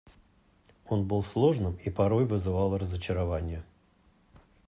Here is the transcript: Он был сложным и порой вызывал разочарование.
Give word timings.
Он 0.87 1.05
был 1.07 1.21
сложным 1.21 1.75
и 1.75 1.91
порой 1.91 2.25
вызывал 2.25 2.75
разочарование. 2.75 3.63